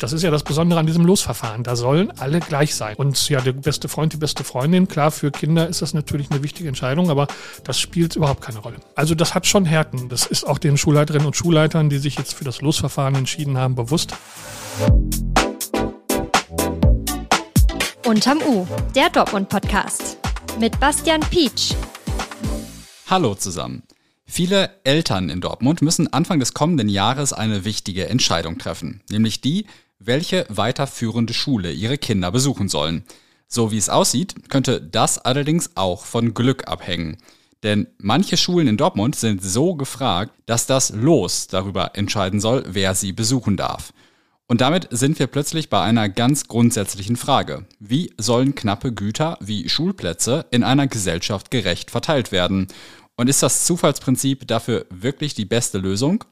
Das 0.00 0.14
ist 0.14 0.22
ja 0.22 0.30
das 0.30 0.44
Besondere 0.44 0.80
an 0.80 0.86
diesem 0.86 1.04
Losverfahren. 1.04 1.62
Da 1.62 1.76
sollen 1.76 2.10
alle 2.18 2.40
gleich 2.40 2.74
sein. 2.74 2.96
Und 2.96 3.28
ja, 3.28 3.42
der 3.42 3.52
beste 3.52 3.86
Freund, 3.86 4.14
die 4.14 4.16
beste 4.16 4.44
Freundin, 4.44 4.88
klar, 4.88 5.10
für 5.10 5.30
Kinder 5.30 5.68
ist 5.68 5.82
das 5.82 5.92
natürlich 5.92 6.30
eine 6.30 6.42
wichtige 6.42 6.70
Entscheidung, 6.70 7.10
aber 7.10 7.26
das 7.64 7.78
spielt 7.78 8.16
überhaupt 8.16 8.40
keine 8.40 8.60
Rolle. 8.60 8.76
Also 8.94 9.14
das 9.14 9.34
hat 9.34 9.46
schon 9.46 9.66
Härten. 9.66 10.08
Das 10.08 10.24
ist 10.24 10.44
auch 10.44 10.56
den 10.56 10.78
Schulleiterinnen 10.78 11.26
und 11.26 11.36
Schulleitern, 11.36 11.90
die 11.90 11.98
sich 11.98 12.16
jetzt 12.16 12.32
für 12.32 12.44
das 12.44 12.62
Losverfahren 12.62 13.14
entschieden 13.14 13.58
haben, 13.58 13.74
bewusst. 13.74 14.14
Unterm 18.06 18.38
U, 18.38 18.66
der 18.94 19.10
Dortmund-Podcast. 19.10 20.16
Mit 20.58 20.80
Bastian 20.80 21.20
Pietsch. 21.20 21.74
Hallo 23.06 23.34
zusammen. 23.34 23.82
Viele 24.24 24.70
Eltern 24.84 25.28
in 25.28 25.42
Dortmund 25.42 25.82
müssen 25.82 26.10
Anfang 26.10 26.40
des 26.40 26.54
kommenden 26.54 26.88
Jahres 26.88 27.34
eine 27.34 27.66
wichtige 27.66 28.08
Entscheidung 28.08 28.56
treffen, 28.56 29.02
nämlich 29.10 29.42
die, 29.42 29.66
welche 30.00 30.46
weiterführende 30.48 31.34
Schule 31.34 31.70
ihre 31.70 31.98
Kinder 31.98 32.32
besuchen 32.32 32.68
sollen. 32.68 33.04
So 33.46 33.70
wie 33.70 33.78
es 33.78 33.88
aussieht, 33.88 34.48
könnte 34.48 34.80
das 34.80 35.18
allerdings 35.18 35.76
auch 35.76 36.04
von 36.06 36.34
Glück 36.34 36.66
abhängen. 36.66 37.18
Denn 37.62 37.86
manche 37.98 38.36
Schulen 38.36 38.68
in 38.68 38.76
Dortmund 38.78 39.14
sind 39.16 39.42
so 39.42 39.74
gefragt, 39.74 40.32
dass 40.46 40.66
das 40.66 40.90
Los 40.90 41.46
darüber 41.46 41.92
entscheiden 41.94 42.40
soll, 42.40 42.64
wer 42.66 42.94
sie 42.94 43.12
besuchen 43.12 43.56
darf. 43.56 43.92
Und 44.46 44.62
damit 44.62 44.88
sind 44.90 45.18
wir 45.18 45.28
plötzlich 45.28 45.70
bei 45.70 45.80
einer 45.80 46.08
ganz 46.08 46.48
grundsätzlichen 46.48 47.16
Frage. 47.16 47.66
Wie 47.78 48.12
sollen 48.18 48.56
knappe 48.56 48.92
Güter 48.92 49.36
wie 49.40 49.68
Schulplätze 49.68 50.46
in 50.50 50.64
einer 50.64 50.88
Gesellschaft 50.88 51.50
gerecht 51.50 51.90
verteilt 51.90 52.32
werden? 52.32 52.66
Und 53.16 53.28
ist 53.28 53.42
das 53.42 53.66
Zufallsprinzip 53.66 54.48
dafür 54.48 54.86
wirklich 54.90 55.34
die 55.34 55.44
beste 55.44 55.78
Lösung? 55.78 56.24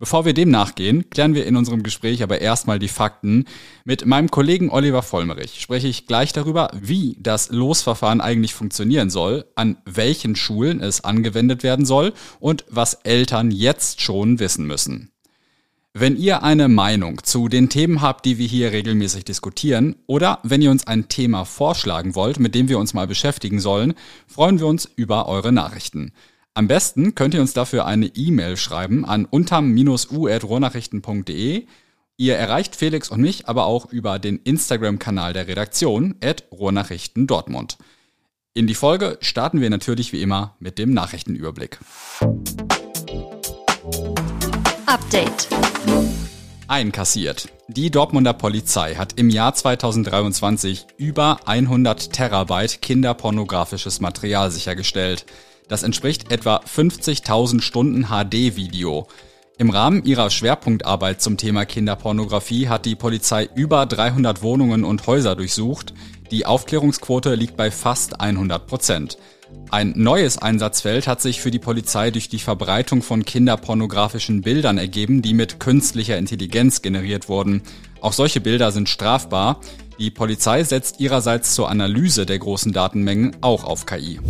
Bevor 0.00 0.24
wir 0.24 0.32
dem 0.32 0.48
nachgehen, 0.50 1.10
klären 1.10 1.34
wir 1.34 1.44
in 1.44 1.56
unserem 1.56 1.82
Gespräch 1.82 2.22
aber 2.22 2.40
erstmal 2.40 2.78
die 2.78 2.86
Fakten. 2.86 3.46
Mit 3.84 4.06
meinem 4.06 4.30
Kollegen 4.30 4.70
Oliver 4.70 5.02
Vollmerich 5.02 5.60
spreche 5.60 5.88
ich 5.88 6.06
gleich 6.06 6.32
darüber, 6.32 6.70
wie 6.80 7.16
das 7.18 7.50
Losverfahren 7.50 8.20
eigentlich 8.20 8.54
funktionieren 8.54 9.10
soll, 9.10 9.46
an 9.56 9.78
welchen 9.84 10.36
Schulen 10.36 10.80
es 10.80 11.02
angewendet 11.02 11.64
werden 11.64 11.84
soll 11.84 12.12
und 12.38 12.64
was 12.68 12.94
Eltern 12.94 13.50
jetzt 13.50 14.00
schon 14.00 14.38
wissen 14.38 14.68
müssen. 14.68 15.10
Wenn 15.94 16.16
ihr 16.16 16.44
eine 16.44 16.68
Meinung 16.68 17.24
zu 17.24 17.48
den 17.48 17.68
Themen 17.68 18.00
habt, 18.00 18.24
die 18.24 18.38
wir 18.38 18.46
hier 18.46 18.70
regelmäßig 18.70 19.24
diskutieren, 19.24 19.96
oder 20.06 20.38
wenn 20.44 20.62
ihr 20.62 20.70
uns 20.70 20.86
ein 20.86 21.08
Thema 21.08 21.44
vorschlagen 21.44 22.14
wollt, 22.14 22.38
mit 22.38 22.54
dem 22.54 22.68
wir 22.68 22.78
uns 22.78 22.94
mal 22.94 23.08
beschäftigen 23.08 23.58
sollen, 23.58 23.94
freuen 24.28 24.60
wir 24.60 24.68
uns 24.68 24.88
über 24.94 25.26
eure 25.26 25.50
Nachrichten. 25.50 26.12
Am 26.58 26.66
besten 26.66 27.14
könnt 27.14 27.34
ihr 27.34 27.40
uns 27.40 27.52
dafür 27.52 27.86
eine 27.86 28.06
E-Mail 28.06 28.56
schreiben 28.56 29.04
an 29.04 29.26
unterm-u.rohnachrichten.de. 29.26 31.66
Ihr 32.16 32.34
erreicht 32.34 32.74
Felix 32.74 33.10
und 33.10 33.20
mich 33.20 33.46
aber 33.46 33.66
auch 33.66 33.92
über 33.92 34.18
den 34.18 34.38
Instagram-Kanal 34.38 35.34
der 35.34 35.46
Redaktion 35.46 36.16
at 36.20 36.46
Rohnachrichten 36.50 37.28
Dortmund. 37.28 37.78
In 38.54 38.66
die 38.66 38.74
Folge 38.74 39.18
starten 39.20 39.60
wir 39.60 39.70
natürlich 39.70 40.12
wie 40.12 40.20
immer 40.20 40.56
mit 40.58 40.80
dem 40.80 40.92
Nachrichtenüberblick. 40.92 41.78
Update. 44.86 45.48
Einkassiert. 46.66 47.50
Die 47.68 47.92
Dortmunder 47.92 48.32
Polizei 48.32 48.96
hat 48.96 49.12
im 49.12 49.30
Jahr 49.30 49.54
2023 49.54 50.88
über 50.96 51.38
100 51.46 52.12
Terabyte 52.12 52.82
kinderpornografisches 52.82 54.00
Material 54.00 54.50
sichergestellt. 54.50 55.24
Das 55.68 55.82
entspricht 55.82 56.32
etwa 56.32 56.56
50.000 56.56 57.60
Stunden 57.60 58.06
HD-Video. 58.06 59.06
Im 59.58 59.70
Rahmen 59.70 60.04
ihrer 60.04 60.30
Schwerpunktarbeit 60.30 61.20
zum 61.20 61.36
Thema 61.36 61.64
Kinderpornografie 61.64 62.68
hat 62.68 62.86
die 62.86 62.94
Polizei 62.94 63.48
über 63.54 63.86
300 63.86 64.40
Wohnungen 64.42 64.84
und 64.84 65.06
Häuser 65.06 65.34
durchsucht. 65.34 65.92
Die 66.30 66.46
Aufklärungsquote 66.46 67.34
liegt 67.34 67.56
bei 67.56 67.70
fast 67.70 68.20
100 68.20 68.66
Prozent. 68.66 69.18
Ein 69.70 69.94
neues 69.96 70.38
Einsatzfeld 70.38 71.06
hat 71.06 71.20
sich 71.20 71.40
für 71.40 71.50
die 71.50 71.58
Polizei 71.58 72.10
durch 72.10 72.28
die 72.28 72.38
Verbreitung 72.38 73.02
von 73.02 73.24
kinderpornografischen 73.24 74.42
Bildern 74.42 74.78
ergeben, 74.78 75.22
die 75.22 75.34
mit 75.34 75.58
künstlicher 75.58 76.16
Intelligenz 76.16 76.80
generiert 76.80 77.28
wurden. 77.28 77.62
Auch 78.00 78.12
solche 78.12 78.40
Bilder 78.40 78.70
sind 78.70 78.88
strafbar. 78.88 79.60
Die 79.98 80.10
Polizei 80.10 80.62
setzt 80.62 81.00
ihrerseits 81.00 81.54
zur 81.54 81.68
Analyse 81.68 82.26
der 82.26 82.38
großen 82.38 82.72
Datenmengen 82.72 83.36
auch 83.40 83.64
auf 83.64 83.86
KI. 83.86 84.20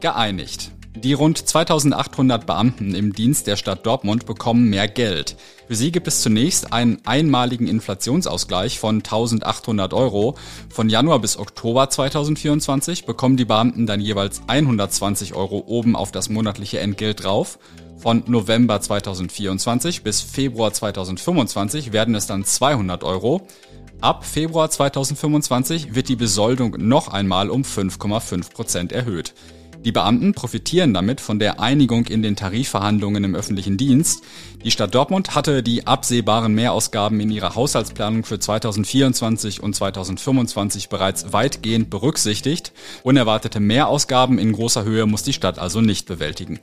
Geeinigt. 0.00 0.75
Die 1.02 1.12
rund 1.12 1.36
2800 1.36 2.46
Beamten 2.46 2.94
im 2.94 3.12
Dienst 3.12 3.46
der 3.46 3.56
Stadt 3.56 3.84
Dortmund 3.84 4.24
bekommen 4.24 4.70
mehr 4.70 4.88
Geld. 4.88 5.36
Für 5.68 5.74
sie 5.74 5.92
gibt 5.92 6.08
es 6.08 6.22
zunächst 6.22 6.72
einen 6.72 6.98
einmaligen 7.04 7.66
Inflationsausgleich 7.66 8.78
von 8.78 8.96
1800 8.96 9.92
Euro. 9.92 10.36
Von 10.70 10.88
Januar 10.88 11.18
bis 11.18 11.38
Oktober 11.38 11.90
2024 11.90 13.04
bekommen 13.04 13.36
die 13.36 13.44
Beamten 13.44 13.86
dann 13.86 14.00
jeweils 14.00 14.40
120 14.46 15.34
Euro 15.34 15.64
oben 15.66 15.96
auf 15.96 16.12
das 16.12 16.30
monatliche 16.30 16.80
Entgelt 16.80 17.24
drauf. 17.24 17.58
Von 17.98 18.22
November 18.26 18.80
2024 18.80 20.02
bis 20.02 20.22
Februar 20.22 20.72
2025 20.72 21.92
werden 21.92 22.14
es 22.14 22.26
dann 22.26 22.44
200 22.44 23.04
Euro. 23.04 23.46
Ab 24.00 24.24
Februar 24.24 24.70
2025 24.70 25.94
wird 25.94 26.08
die 26.08 26.16
Besoldung 26.16 26.76
noch 26.78 27.08
einmal 27.08 27.50
um 27.50 27.62
5,5 27.62 28.52
Prozent 28.52 28.92
erhöht. 28.92 29.34
Die 29.86 29.92
Beamten 29.92 30.34
profitieren 30.34 30.92
damit 30.92 31.20
von 31.20 31.38
der 31.38 31.60
Einigung 31.60 32.06
in 32.06 32.20
den 32.20 32.34
Tarifverhandlungen 32.34 33.22
im 33.22 33.36
öffentlichen 33.36 33.76
Dienst. 33.76 34.24
Die 34.64 34.72
Stadt 34.72 34.92
Dortmund 34.96 35.36
hatte 35.36 35.62
die 35.62 35.86
absehbaren 35.86 36.52
Mehrausgaben 36.56 37.20
in 37.20 37.30
ihrer 37.30 37.54
Haushaltsplanung 37.54 38.24
für 38.24 38.40
2024 38.40 39.62
und 39.62 39.76
2025 39.76 40.88
bereits 40.88 41.32
weitgehend 41.32 41.88
berücksichtigt. 41.88 42.72
Unerwartete 43.04 43.60
Mehrausgaben 43.60 44.40
in 44.40 44.54
großer 44.54 44.82
Höhe 44.82 45.06
muss 45.06 45.22
die 45.22 45.32
Stadt 45.32 45.60
also 45.60 45.80
nicht 45.80 46.08
bewältigen. 46.08 46.58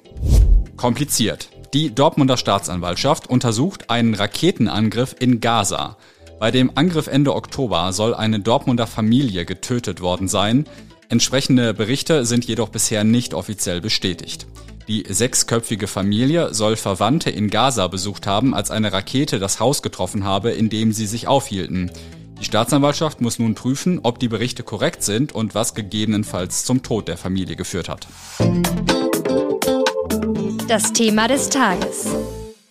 Kompliziert. 0.75 1.47
Die 1.73 1.95
Dortmunder 1.95 2.35
Staatsanwaltschaft 2.35 3.27
untersucht 3.27 3.89
einen 3.89 4.15
Raketenangriff 4.15 5.15
in 5.17 5.39
Gaza. 5.39 5.95
Bei 6.39 6.51
dem 6.51 6.71
Angriff 6.75 7.07
Ende 7.07 7.33
Oktober 7.33 7.93
soll 7.93 8.13
eine 8.13 8.41
Dortmunder 8.41 8.85
Familie 8.85 9.45
getötet 9.45 10.01
worden 10.01 10.27
sein. 10.27 10.65
Entsprechende 11.13 11.75
Berichte 11.75 12.25
sind 12.25 12.43
jedoch 12.45 12.69
bisher 12.69 13.03
nicht 13.03 13.35
offiziell 13.35 13.81
bestätigt. 13.81 14.47
Die 14.87 15.05
sechsköpfige 15.07 15.85
Familie 15.85 16.55
soll 16.55 16.75
Verwandte 16.75 17.29
in 17.29 17.51
Gaza 17.51 17.87
besucht 17.87 18.25
haben, 18.25 18.55
als 18.55 18.71
eine 18.71 18.91
Rakete 18.91 19.37
das 19.37 19.59
Haus 19.59 19.83
getroffen 19.83 20.23
habe, 20.23 20.49
in 20.49 20.71
dem 20.71 20.91
sie 20.91 21.05
sich 21.05 21.27
aufhielten. 21.27 21.91
Die 22.39 22.45
Staatsanwaltschaft 22.45 23.21
muss 23.21 23.37
nun 23.37 23.53
prüfen, 23.53 23.99
ob 24.01 24.17
die 24.17 24.27
Berichte 24.27 24.63
korrekt 24.63 25.03
sind 25.03 25.33
und 25.33 25.53
was 25.53 25.75
gegebenenfalls 25.75 26.65
zum 26.65 26.81
Tod 26.81 27.07
der 27.07 27.17
Familie 27.17 27.57
geführt 27.57 27.89
hat. 27.89 28.07
Das 30.67 30.93
Thema 30.93 31.27
des 31.27 31.49
Tages. 31.49 32.07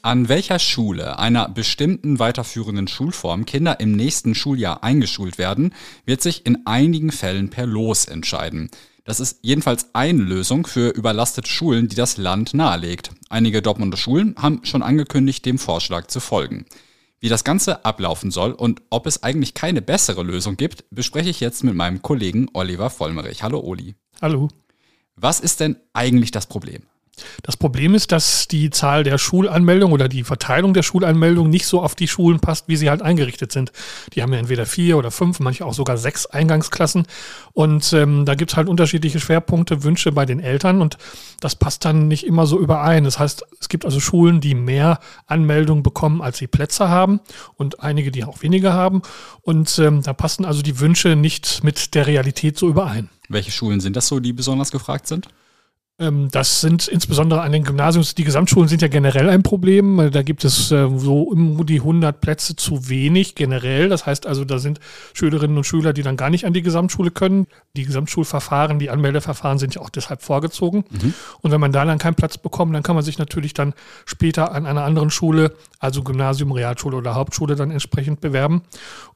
An 0.05 0.29
welcher 0.29 0.59
Schule 0.59 1.21
einer 1.21 1.49
bestimmten 1.49 2.19
weiterführenden 2.19 2.89
Schulform 2.89 3.47
Kinder 3.47 3.79
im 3.79 3.93
nächsten 3.93 4.35
Schuljahr 4.35 4.83
eingeschult 4.83 5.39
werden, 5.39 5.73
wird 6.05 6.21
sich 6.21 6.45
in 6.45 6.67
einigen 6.67 7.13
Fällen 7.13 7.51
per 7.51 7.67
Los 7.67 8.07
entscheiden. 8.07 8.69
Das 9.05 9.21
ist 9.21 9.39
jedenfalls 9.43 9.95
eine 9.95 10.21
Lösung 10.21 10.67
für 10.67 10.89
überlastete 10.89 11.49
Schulen, 11.49 11.87
die 11.87 11.95
das 11.95 12.17
Land 12.17 12.53
nahelegt. 12.53 13.13
Einige 13.31 13.63
Dortmunder 13.63 13.97
Schulen 13.97 14.35
haben 14.37 14.65
schon 14.65 14.83
angekündigt, 14.83 15.47
dem 15.47 15.59
Vorschlag 15.59 16.09
zu 16.09 16.19
folgen. 16.19 16.67
Wie 17.21 17.29
das 17.29 17.45
Ganze 17.45 17.85
ablaufen 17.85 18.33
soll 18.33 18.51
und 18.51 18.83
ob 18.91 19.07
es 19.07 19.23
eigentlich 19.23 19.55
keine 19.55 19.83
bessere 19.83 20.25
Lösung 20.25 20.57
gibt, 20.57 20.85
bespreche 20.91 21.31
ich 21.31 21.39
jetzt 21.39 21.63
mit 21.63 21.77
meinem 21.77 22.03
Kollegen 22.03 22.49
Oliver 22.55 22.91
Vollmerich. 22.91 23.45
Hallo 23.45 23.61
Oli. 23.61 23.95
Hallo. 24.21 24.49
Was 25.15 25.39
ist 25.39 25.61
denn 25.61 25.77
eigentlich 25.93 26.33
das 26.33 26.47
Problem? 26.49 26.83
Das 27.43 27.57
Problem 27.57 27.95
ist, 27.95 28.11
dass 28.11 28.49
die 28.49 28.71
Zahl 28.71 29.05
der 29.05 29.19
Schulanmeldungen 29.19 29.93
oder 29.93 30.09
die 30.09 30.25
Verteilung 30.25 30.73
der 30.73 30.83
Schulanmeldungen 30.83 31.51
nicht 31.51 31.67
so 31.67 31.83
auf 31.83 31.95
die 31.95 32.09
Schulen 32.09 32.41
passt, 32.41 32.69
wie 32.69 32.77
sie 32.77 32.89
halt 32.89 33.03
eingerichtet 33.03 33.53
sind. 33.53 33.71
Die 34.15 34.23
haben 34.23 34.33
ja 34.33 34.39
entweder 34.39 34.65
vier 34.65 34.97
oder 34.97 35.11
fünf, 35.11 35.39
manche 35.39 35.67
auch 35.67 35.75
sogar 35.75 35.99
sechs 35.99 36.25
Eingangsklassen. 36.27 37.07
Und 37.53 37.93
ähm, 37.93 38.25
da 38.25 38.35
gibt's 38.35 38.57
halt 38.57 38.69
unterschiedliche 38.69 39.21
Schwerpunkte, 39.21 39.83
Wünsche 39.83 40.11
bei 40.13 40.25
den 40.25 40.41
Eltern 40.41 40.81
und 40.81 40.97
das 41.41 41.55
passt 41.55 41.85
dann 41.85 42.09
nicht 42.09 42.27
immer 42.27 42.47
so 42.47 42.59
überein. 42.59 43.05
Das 43.05 43.19
heißt, 43.19 43.45
es 43.61 43.69
gibt 43.69 43.85
also 43.85 44.01
Schulen, 44.01 44.41
die 44.41 44.55
mehr 44.55 44.99
Anmeldungen 45.27 45.83
bekommen, 45.83 46.23
als 46.23 46.39
sie 46.39 46.47
Plätze 46.47 46.89
haben 46.89 47.21
und 47.57 47.81
einige, 47.81 48.11
die 48.11 48.25
auch 48.25 48.43
weniger 48.43 48.73
haben. 48.73 49.03
Und 49.43 49.79
ähm, 49.79 50.03
da 50.03 50.15
passen 50.15 50.47
also 50.47 50.63
die 50.63 50.81
Wünsche 50.81 51.15
nicht 51.15 51.63
mit 51.63 51.95
der 51.95 52.07
Realität 52.07 52.59
so 52.59 52.69
überein. 52.69 53.11
Welche 53.29 53.51
Schulen 53.51 53.81
sind 53.81 53.97
das 53.97 54.09
so, 54.09 54.19
die 54.19 54.33
besonders 54.33 54.71
gefragt 54.71 55.07
sind? 55.07 55.29
Ähm, 56.03 56.29
das 56.33 56.61
sind 56.61 56.89
insbesondere 56.89 57.43
an 57.43 57.53
den 57.53 57.63
Gymnasien, 57.63 58.05
die 58.19 58.25
Gesamtschulen 58.25 58.69
sind 58.69 58.83
ja 58.83 58.89
generell 58.89 59.31
ein 59.31 59.45
Problem. 59.45 60.11
Da 60.11 60.23
gibt 60.23 60.45
es 60.45 60.73
äh, 60.73 60.89
so 60.97 61.23
um 61.23 61.65
die 61.65 61.79
100 61.79 62.21
Plätze 62.21 62.57
zu 62.57 62.89
wenig 62.89 63.37
generell. 63.37 63.89
Das 63.89 64.05
heißt 64.05 64.27
also, 64.27 64.45
da 64.45 64.59
sind 64.59 64.81
Schülerinnen 65.15 65.57
und 65.57 65.65
Schüler, 65.65 65.93
die 65.93 66.03
dann 66.03 66.17
gar 66.17 66.29
nicht 66.29 66.45
an 66.45 66.53
die 66.53 66.63
Gesamtschule 66.63 67.13
können. 67.13 67.47
Die 67.77 67.85
Gesamtschulverfahren, 67.85 68.81
die 68.81 68.91
Anmeldeverfahren 68.91 69.59
sind 69.59 69.77
ja 69.77 69.81
auch 69.81 69.91
deshalb 69.91 70.23
vorgezogen. 70.23 70.85
Mhm. 70.91 71.15
Und 71.41 71.53
wenn 71.53 71.61
man 71.61 71.71
da 71.71 71.85
dann 71.85 71.99
keinen 71.99 72.17
Platz 72.17 72.37
bekommt, 72.37 72.75
dann 72.75 72.83
kann 72.83 72.97
man 72.97 73.05
sich 73.05 73.19
natürlich 73.19 73.55
dann 73.55 73.73
später 74.05 74.53
an 74.53 74.67
einer 74.67 74.83
anderen 74.83 75.11
Schule, 75.11 75.55
also 75.79 76.03
Gymnasium, 76.03 76.51
Realschule 76.51 76.97
oder 76.97 77.15
Hauptschule, 77.15 77.55
dann 77.55 77.71
entsprechend 77.71 78.21
bewerben. 78.21 78.63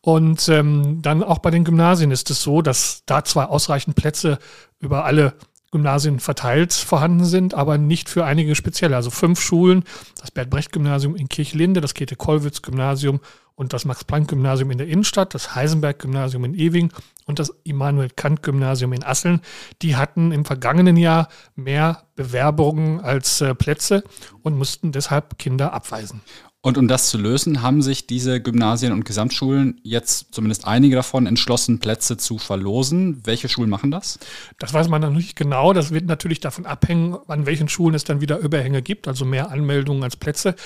Und 0.03 0.49
ähm, 0.49 1.03
dann 1.03 1.25
auch 1.25 1.39
bei 1.39 1.51
den 1.51 1.65
Gymnasien 1.65 2.13
ist 2.13 2.31
es 2.31 2.43
so, 2.43 2.63
dass 2.63 3.03
da 3.07 3.25
zwar 3.25 3.51
ausreichend 3.51 3.97
Plätze 3.97 4.39
über 4.79 5.05
alle 5.05 5.35
Gymnasien 5.77 6.21
verteilt 6.21 6.73
vorhanden 6.73 7.27
sind, 7.27 7.53
aber 7.53 7.77
nicht 7.77 8.09
für 8.09 8.25
einige 8.25 8.55
spezielle. 8.55 8.97
Also 8.97 9.11
fünf 9.11 9.41
Schulen, 9.41 9.85
das 10.19 10.31
Bert-Brecht-Gymnasium 10.31 11.17
in 11.17 11.29
Kirchlinde, 11.29 11.83
das 11.83 11.93
Käthe-Kollwitz-Gymnasium 11.93 13.21
und 13.57 13.75
das 13.75 13.85
Max-Planck-Gymnasium 13.85 14.71
in 14.71 14.79
der 14.79 14.87
Innenstadt, 14.87 15.35
das 15.35 15.55
Heisenberg-Gymnasium 15.55 16.47
in 16.47 16.55
Ewing 16.55 16.93
und 17.27 17.39
das 17.39 17.55
Immanuel-Kant-Gymnasium 17.65 18.95
in 18.95 19.05
Asseln, 19.05 19.43
die 19.83 19.97
hatten 19.97 20.33
im 20.33 20.47
vergangenen 20.47 20.97
Jahr 20.97 21.29
mehr 21.55 22.05
Bewerbungen 22.15 23.01
als 23.01 23.43
äh, 23.43 23.55
Plätze 23.55 24.03
und 24.43 24.57
mussten 24.57 24.93
deshalb 24.93 25.39
Kinder 25.39 25.75
abweisen. 25.75 26.23
Und 26.67 26.79
um 26.79 26.89
das 26.89 27.11
zu 27.11 27.17
lösen, 27.17 27.63
haben 27.63 27.81
sich 27.81 28.09
diese 28.09 28.41
Gymnasien 28.41 28.91
und 28.91 29.05
Gesamtschulen 29.05 29.81
jetzt 29.85 30.35
zumindest 30.35 30.67
einige 30.67 30.97
davon 30.97 31.29
entschlossen, 31.29 31.79
Plätze 31.79 32.17
zu 32.17 32.39
verlosen. 32.39 33.25
Welche 33.25 33.49
Schulen 33.49 33.71
machen 33.71 33.93
das? 33.93 34.19
Das 34.59 34.75
weiß 34.75 34.89
man 34.89 35.01
noch 35.01 35.11
nicht 35.11 35.37
genau. 35.37 35.73
Das 35.73 35.93
wird 35.93 36.07
natürlich 36.07 36.41
davon 36.41 36.67
abhängen, 36.67 37.17
an 37.29 37.47
welchen 37.47 37.69
Schulen 37.69 37.95
es 37.95 38.03
dann 38.03 38.21
wieder 38.21 38.39
Überhänge 38.39 38.83
gibt, 38.83 39.07
also 39.07 39.25
mehr 39.25 39.53
Anmeldungen 39.53 40.03
als 40.03 40.17
Plätze. 40.17 40.57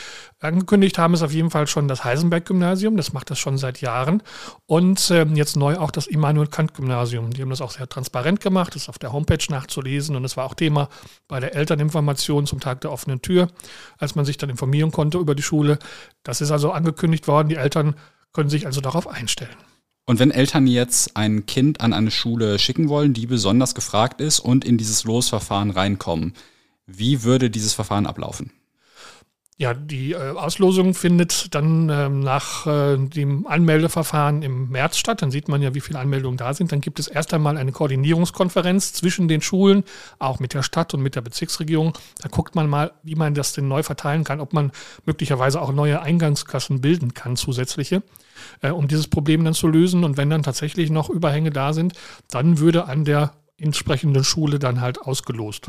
Angekündigt 0.40 0.96
haben 0.96 1.12
es 1.12 1.20
auf 1.20 1.32
jeden 1.32 1.50
Fall 1.50 1.66
schon 1.66 1.86
das 1.86 2.02
Heisenberg-Gymnasium, 2.02 2.96
das 2.96 3.12
macht 3.12 3.28
das 3.28 3.38
schon 3.38 3.58
seit 3.58 3.82
Jahren. 3.82 4.22
Und 4.64 5.10
ähm, 5.10 5.36
jetzt 5.36 5.58
neu 5.58 5.76
auch 5.76 5.90
das 5.90 6.06
Immanuel-Kant-Gymnasium. 6.06 7.28
Die 7.28 7.42
haben 7.42 7.50
das 7.50 7.60
auch 7.60 7.72
sehr 7.72 7.86
transparent 7.86 8.40
gemacht, 8.40 8.74
das 8.74 8.84
ist 8.84 8.88
auf 8.88 8.98
der 8.98 9.12
Homepage 9.12 9.44
nachzulesen 9.50 10.16
und 10.16 10.24
es 10.24 10.38
war 10.38 10.46
auch 10.46 10.54
Thema 10.54 10.88
bei 11.28 11.40
der 11.40 11.54
Elterninformation 11.54 12.46
zum 12.46 12.58
Tag 12.58 12.80
der 12.80 12.90
offenen 12.90 13.20
Tür, 13.20 13.48
als 13.98 14.14
man 14.14 14.24
sich 14.24 14.38
dann 14.38 14.48
informieren 14.48 14.92
konnte 14.92 15.18
über 15.18 15.34
die 15.34 15.42
Schule. 15.42 15.78
Das 16.22 16.40
ist 16.40 16.50
also 16.50 16.72
angekündigt 16.72 17.28
worden. 17.28 17.48
Die 17.48 17.56
Eltern 17.56 17.94
können 18.32 18.50
sich 18.50 18.66
also 18.66 18.80
darauf 18.80 19.08
einstellen. 19.08 19.56
Und 20.06 20.18
wenn 20.18 20.30
Eltern 20.30 20.66
jetzt 20.66 21.16
ein 21.16 21.46
Kind 21.46 21.80
an 21.80 21.92
eine 21.92 22.10
Schule 22.10 22.58
schicken 22.58 22.88
wollen, 22.88 23.14
die 23.14 23.26
besonders 23.26 23.74
gefragt 23.74 24.20
ist 24.20 24.40
und 24.40 24.64
in 24.64 24.76
dieses 24.76 25.04
Losverfahren 25.04 25.70
reinkommen, 25.70 26.34
wie 26.86 27.22
würde 27.22 27.50
dieses 27.50 27.74
Verfahren 27.74 28.06
ablaufen? 28.06 28.52
Ja, 29.60 29.74
die 29.74 30.12
äh, 30.12 30.30
Auslosung 30.30 30.94
findet 30.94 31.54
dann 31.54 31.90
ähm, 31.90 32.20
nach 32.20 32.66
äh, 32.66 32.96
dem 32.96 33.46
Anmeldeverfahren 33.46 34.40
im 34.40 34.70
März 34.70 34.96
statt. 34.96 35.20
Dann 35.20 35.30
sieht 35.30 35.48
man 35.48 35.60
ja, 35.60 35.74
wie 35.74 35.82
viele 35.82 35.98
Anmeldungen 35.98 36.38
da 36.38 36.54
sind. 36.54 36.72
Dann 36.72 36.80
gibt 36.80 36.98
es 36.98 37.08
erst 37.08 37.34
einmal 37.34 37.58
eine 37.58 37.70
Koordinierungskonferenz 37.70 38.94
zwischen 38.94 39.28
den 39.28 39.42
Schulen, 39.42 39.84
auch 40.18 40.40
mit 40.40 40.54
der 40.54 40.62
Stadt 40.62 40.94
und 40.94 41.02
mit 41.02 41.14
der 41.14 41.20
Bezirksregierung. 41.20 41.92
Da 42.22 42.30
guckt 42.30 42.54
man 42.54 42.70
mal, 42.70 42.92
wie 43.02 43.16
man 43.16 43.34
das 43.34 43.52
denn 43.52 43.68
neu 43.68 43.82
verteilen 43.82 44.24
kann, 44.24 44.40
ob 44.40 44.54
man 44.54 44.72
möglicherweise 45.04 45.60
auch 45.60 45.74
neue 45.74 46.00
Eingangsklassen 46.00 46.80
bilden 46.80 47.12
kann, 47.12 47.36
zusätzliche, 47.36 48.02
äh, 48.62 48.70
um 48.70 48.88
dieses 48.88 49.08
Problem 49.08 49.44
dann 49.44 49.52
zu 49.52 49.68
lösen. 49.68 50.04
Und 50.04 50.16
wenn 50.16 50.30
dann 50.30 50.42
tatsächlich 50.42 50.88
noch 50.88 51.10
Überhänge 51.10 51.50
da 51.50 51.74
sind, 51.74 51.92
dann 52.30 52.60
würde 52.60 52.86
an 52.86 53.04
der 53.04 53.34
entsprechenden 53.58 54.24
Schule 54.24 54.58
dann 54.58 54.80
halt 54.80 55.02
ausgelost. 55.02 55.66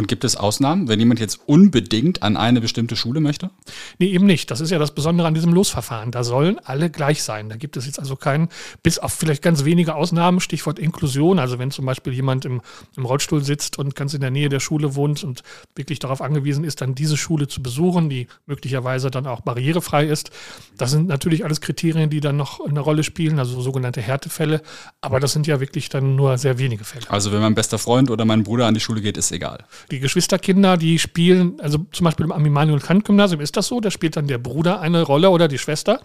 Und 0.00 0.06
gibt 0.06 0.24
es 0.24 0.34
Ausnahmen, 0.34 0.88
wenn 0.88 0.98
jemand 0.98 1.20
jetzt 1.20 1.40
unbedingt 1.44 2.22
an 2.22 2.38
eine 2.38 2.62
bestimmte 2.62 2.96
Schule 2.96 3.20
möchte? 3.20 3.50
Nee, 3.98 4.06
eben 4.06 4.24
nicht. 4.24 4.50
Das 4.50 4.62
ist 4.62 4.70
ja 4.70 4.78
das 4.78 4.92
Besondere 4.94 5.28
an 5.28 5.34
diesem 5.34 5.52
Losverfahren. 5.52 6.10
Da 6.10 6.24
sollen 6.24 6.58
alle 6.64 6.88
gleich 6.88 7.22
sein. 7.22 7.50
Da 7.50 7.56
gibt 7.56 7.76
es 7.76 7.84
jetzt 7.84 7.98
also 7.98 8.16
keinen, 8.16 8.48
bis 8.82 8.98
auf 8.98 9.12
vielleicht 9.12 9.42
ganz 9.42 9.66
wenige 9.66 9.94
Ausnahmen, 9.94 10.40
Stichwort 10.40 10.78
Inklusion. 10.78 11.38
Also 11.38 11.58
wenn 11.58 11.70
zum 11.70 11.84
Beispiel 11.84 12.14
jemand 12.14 12.46
im, 12.46 12.62
im 12.96 13.04
Rollstuhl 13.04 13.44
sitzt 13.44 13.78
und 13.78 13.94
ganz 13.94 14.14
in 14.14 14.22
der 14.22 14.30
Nähe 14.30 14.48
der 14.48 14.60
Schule 14.60 14.94
wohnt 14.94 15.22
und 15.22 15.42
wirklich 15.74 15.98
darauf 15.98 16.22
angewiesen 16.22 16.64
ist, 16.64 16.80
dann 16.80 16.94
diese 16.94 17.18
Schule 17.18 17.46
zu 17.46 17.62
besuchen, 17.62 18.08
die 18.08 18.26
möglicherweise 18.46 19.10
dann 19.10 19.26
auch 19.26 19.42
barrierefrei 19.42 20.06
ist. 20.06 20.30
Das 20.78 20.92
sind 20.92 21.08
natürlich 21.08 21.44
alles 21.44 21.60
Kriterien, 21.60 22.08
die 22.08 22.20
dann 22.20 22.38
noch 22.38 22.66
eine 22.66 22.80
Rolle 22.80 23.04
spielen, 23.04 23.38
also 23.38 23.60
sogenannte 23.60 24.00
Härtefälle. 24.00 24.62
Aber 25.02 25.20
das 25.20 25.34
sind 25.34 25.46
ja 25.46 25.60
wirklich 25.60 25.90
dann 25.90 26.16
nur 26.16 26.38
sehr 26.38 26.56
wenige 26.56 26.84
Fälle. 26.84 27.04
Also 27.10 27.32
wenn 27.32 27.42
mein 27.42 27.54
bester 27.54 27.78
Freund 27.78 28.10
oder 28.10 28.24
mein 28.24 28.44
Bruder 28.44 28.64
an 28.64 28.72
die 28.72 28.80
Schule 28.80 29.02
geht, 29.02 29.18
ist 29.18 29.30
egal. 29.30 29.66
Die 29.90 29.98
Geschwisterkinder, 29.98 30.76
die 30.76 30.98
spielen, 30.98 31.60
also 31.60 31.78
zum 31.90 32.04
Beispiel 32.04 32.30
am 32.30 32.46
Immanuel 32.46 32.80
Kant 32.80 33.04
Gymnasium 33.04 33.40
ist 33.40 33.56
das 33.56 33.66
so, 33.66 33.80
da 33.80 33.90
spielt 33.90 34.16
dann 34.16 34.28
der 34.28 34.38
Bruder 34.38 34.80
eine 34.80 35.02
Rolle 35.02 35.30
oder 35.30 35.48
die 35.48 35.58
Schwester. 35.58 36.00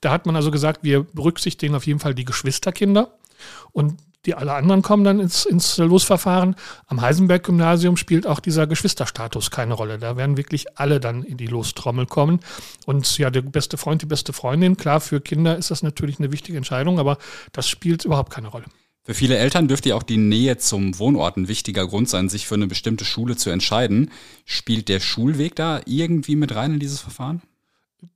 Da 0.00 0.10
hat 0.12 0.26
man 0.26 0.36
also 0.36 0.50
gesagt, 0.50 0.84
wir 0.84 1.04
berücksichtigen 1.04 1.74
auf 1.74 1.86
jeden 1.86 2.00
Fall 2.00 2.14
die 2.14 2.24
Geschwisterkinder 2.24 3.16
und 3.72 3.96
die 4.26 4.34
alle 4.34 4.52
anderen 4.52 4.82
kommen 4.82 5.02
dann 5.02 5.18
ins, 5.18 5.46
ins 5.46 5.78
Losverfahren. 5.78 6.54
Am 6.86 7.00
Heisenberg-Gymnasium 7.00 7.96
spielt 7.96 8.26
auch 8.26 8.40
dieser 8.40 8.66
Geschwisterstatus 8.66 9.50
keine 9.50 9.72
Rolle. 9.72 9.98
Da 9.98 10.16
werden 10.18 10.36
wirklich 10.36 10.78
alle 10.78 11.00
dann 11.00 11.22
in 11.22 11.38
die 11.38 11.46
Lostrommel 11.46 12.04
kommen. 12.04 12.40
Und 12.84 13.16
ja, 13.16 13.30
der 13.30 13.40
beste 13.40 13.78
Freund, 13.78 14.02
die 14.02 14.06
beste 14.06 14.34
Freundin, 14.34 14.76
klar, 14.76 15.00
für 15.00 15.22
Kinder 15.22 15.56
ist 15.56 15.70
das 15.70 15.82
natürlich 15.82 16.18
eine 16.18 16.32
wichtige 16.32 16.58
Entscheidung, 16.58 16.98
aber 16.98 17.16
das 17.52 17.66
spielt 17.66 18.04
überhaupt 18.04 18.30
keine 18.30 18.48
Rolle. 18.48 18.66
Für 19.02 19.14
viele 19.14 19.38
Eltern 19.38 19.66
dürfte 19.66 19.96
auch 19.96 20.02
die 20.02 20.18
Nähe 20.18 20.58
zum 20.58 20.98
Wohnort 20.98 21.36
ein 21.36 21.48
wichtiger 21.48 21.86
Grund 21.86 22.08
sein, 22.08 22.28
sich 22.28 22.46
für 22.46 22.54
eine 22.54 22.66
bestimmte 22.66 23.04
Schule 23.04 23.36
zu 23.36 23.50
entscheiden. 23.50 24.10
Spielt 24.44 24.88
der 24.88 25.00
Schulweg 25.00 25.56
da 25.56 25.80
irgendwie 25.86 26.36
mit 26.36 26.54
rein 26.54 26.74
in 26.74 26.80
dieses 26.80 27.00
Verfahren? 27.00 27.42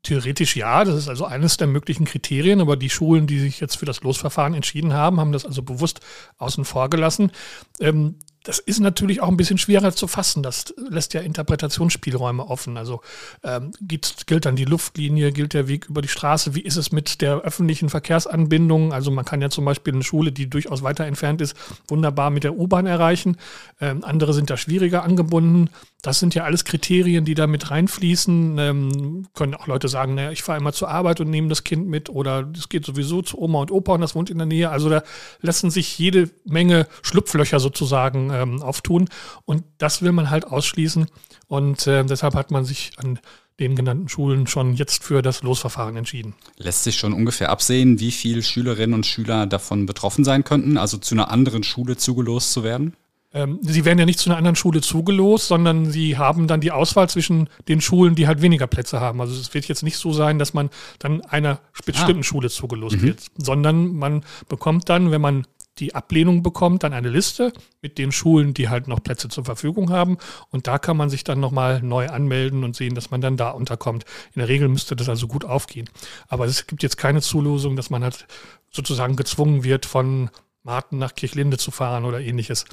Theoretisch 0.03 0.57
ja, 0.57 0.85
das 0.85 0.97
ist 0.97 1.09
also 1.09 1.25
eines 1.25 1.57
der 1.57 1.67
möglichen 1.67 2.05
Kriterien, 2.05 2.61
aber 2.61 2.77
die 2.77 2.91
Schulen, 2.91 3.27
die 3.27 3.39
sich 3.39 3.61
jetzt 3.61 3.77
für 3.77 3.87
das 3.87 4.03
Losverfahren 4.03 4.55
entschieden 4.55 4.93
haben, 4.93 5.21
haben 5.21 5.33
das 5.33 5.45
also 5.45 5.63
bewusst 5.63 6.01
außen 6.39 6.65
vor 6.65 6.89
gelassen. 6.89 7.33
Ähm, 7.81 8.17
das 8.45 8.59
ist 8.59 8.79
natürlich 8.79 9.23
auch 9.23 9.29
ein 9.29 9.39
bisschen 9.39 9.57
schwerer 9.57 9.93
zu 9.93 10.07
fassen. 10.07 10.43
Das 10.43 10.75
lässt 10.77 11.15
ja 11.15 11.23
Interpretationsspielräume 11.23 12.47
offen. 12.47 12.77
Also 12.77 13.01
ähm, 13.43 13.73
gilt, 13.81 14.45
dann 14.45 14.55
die 14.55 14.67
Luftlinie, 14.67 15.33
gilt 15.33 15.55
der 15.55 15.67
Weg 15.67 15.87
über 15.89 16.03
die 16.03 16.09
Straße, 16.09 16.55
wie 16.55 16.61
ist 16.61 16.77
es 16.77 16.93
mit 16.93 17.23
der 17.23 17.41
öffentlichen 17.41 17.89
Verkehrsanbindung? 17.89 18.93
Also 18.93 19.11
man 19.11 19.25
kann 19.25 19.41
ja 19.41 19.49
zum 19.49 19.65
Beispiel 19.65 19.95
eine 19.95 20.03
Schule, 20.03 20.31
die 20.31 20.49
durchaus 20.49 20.83
weiter 20.83 21.07
entfernt 21.07 21.41
ist, 21.41 21.57
wunderbar 21.89 22.29
mit 22.29 22.45
der 22.45 22.55
U-Bahn 22.55 22.85
erreichen. 22.85 23.39
Ähm, 23.81 24.05
andere 24.05 24.35
sind 24.35 24.51
da 24.51 24.59
schwieriger 24.59 25.05
angebunden. 25.05 25.71
Das 26.03 26.19
sind 26.21 26.35
ja 26.35 26.45
alles 26.45 26.67
Kriterien, 26.67 27.25
die 27.25 27.35
da 27.35 27.47
mit 27.47 27.71
reinfließen. 27.71 28.59
Ähm, 28.59 29.27
können 29.33 29.55
auch 29.55 29.67
Leute 29.67 29.89
sagen, 29.89 30.17
naja, 30.17 30.33
ich 30.33 30.43
fahre 30.43 30.61
immer 30.61 30.75
zur 30.75 30.91
Arbeit 30.91 31.19
und 31.21 31.31
nehme 31.31 31.49
das 31.49 31.65
Kind 31.65 31.89
mit 31.89 32.11
oder 32.11 32.47
es 32.55 32.69
geht 32.69 32.85
sowieso 32.85 33.23
zu 33.23 33.41
Oma 33.41 33.61
und 33.61 33.71
Opa 33.71 33.95
und 33.95 34.03
das 34.03 34.15
wohnt 34.15 34.29
in 34.29 34.37
der 34.37 34.47
Nähe. 34.47 34.69
Also 34.69 34.91
da 34.91 35.03
lassen 35.41 35.71
sich 35.71 35.99
jede 35.99 36.29
Menge 36.45 36.87
Schlupflöcher 37.01 37.59
sozusagen 37.59 38.34
ähm, 38.35 38.63
auftun 38.63 39.09
und 39.45 39.65
das 39.79 40.03
will 40.03 40.13
man 40.13 40.31
halt 40.31 40.47
ausschließen 40.47 41.07
und 41.47 41.87
äh, 41.87 42.05
deshalb 42.05 42.35
hat 42.35 42.51
man 42.51 42.65
sich 42.65 42.93
an 42.97 43.19
den 43.61 43.77
genannten 43.77 44.09
Schulen 44.09 44.49
schon 44.49 44.75
jetzt 44.75 45.05
für 45.05 45.23
das 45.23 45.43
Losverfahren 45.43 45.97
entschieden. 45.97 46.35
Lässt 46.57 46.83
sich 46.83 46.97
schon 46.97 47.13
ungefähr 47.13 47.51
absehen, 47.51 48.01
wie 48.01 48.11
viele 48.11 48.43
Schülerinnen 48.43 48.95
und 48.95 49.07
Schüler 49.07 49.47
davon 49.47 49.87
betroffen 49.87 50.25
sein 50.25 50.43
könnten, 50.43 50.77
also 50.77 50.99
zu 50.99 51.15
einer 51.15 51.31
anderen 51.31 51.63
Schule 51.63 51.97
zugelost 51.97 52.53
zu 52.53 52.65
werden? 52.65 52.97
ähm, 53.35 53.59
sie 53.63 53.85
werden 53.85 53.99
ja 53.99 54.07
nicht 54.07 54.21
zu 54.21 54.31
einer 54.31 54.39
anderen 54.39 54.55
Schule 54.55 54.81
zugelost, 54.81 55.49
sondern 55.49 55.91
sie 55.91 56.17
haben 56.17 56.47
dann 56.47 56.61
die 56.61 56.71
Auswahl 56.71 57.09
zwischen 57.09 57.49
den 57.69 57.81
Schulen, 57.81 58.15
die 58.15 58.29
halt 58.29 58.41
weniger 58.41 58.69
Plätze 58.69 59.01
haben. 59.01 59.21
Also 59.21 59.39
es 59.39 59.53
wird 59.53 59.67
jetzt 59.67 59.83
nicht 59.83 59.97
so 59.97 60.13
sein, 60.13 60.39
dass 60.39 60.55
man 60.55 60.71
dann 61.01 61.21
einer 61.23 61.59
bestimmten 61.85 62.21
ah. 62.21 62.23
Schule 62.23 62.49
zugelost 62.49 62.99
mhm. 62.99 63.03
wird, 63.03 63.27
sondern 63.37 63.93
man 63.93 64.25
bekommt 64.49 64.89
dann, 64.89 65.11
wenn 65.11 65.21
man 65.21 65.47
die 65.79 65.95
Ablehnung 65.95 66.43
bekommt, 66.43 66.83
dann 66.83 66.93
eine 66.93 67.09
Liste 67.09 67.53
mit 67.83 67.99
den 67.99 68.13
Schulen, 68.13 68.55
die 68.55 68.69
halt 68.69 68.87
noch 68.87 69.03
Plätze 69.03 69.29
zur 69.29 69.45
Verfügung 69.45 69.91
haben. 69.91 70.19
Und 70.51 70.67
da 70.67 70.79
kann 70.79 70.97
man 70.97 71.11
sich 71.11 71.25
dann 71.25 71.41
nochmal 71.41 71.83
neu 71.83 72.09
anmelden 72.09 72.63
und 72.63 72.77
sehen, 72.77 72.95
dass 72.95 73.11
man 73.11 73.21
dann 73.21 73.37
da 73.37 73.51
unterkommt. 73.51 74.05
In 74.35 74.41
der 74.41 74.49
Regel 74.49 74.69
müsste 74.69 74.95
das 74.95 75.09
also 75.09 75.27
gut 75.27 75.45
aufgehen. 75.45 75.91
Aber 76.29 76.45
es 76.45 76.67
gibt 76.67 76.83
jetzt 76.83 76.97
keine 76.97 77.23
Zulosung, 77.23 77.75
dass 77.77 77.91
man 77.91 78.05
halt 78.05 78.27
sozusagen 78.71 79.17
gezwungen 79.17 79.65
wird, 79.65 79.87
von 79.87 80.31
Marten 80.65 80.97
nach 80.97 81.15
Kirchlinde 81.15 81.59
zu 81.59 81.71
fahren 81.71 82.05
oder 82.07 82.21
ähnliches. 82.21 82.65